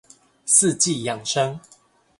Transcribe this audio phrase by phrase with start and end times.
[0.47, 1.59] 四季養生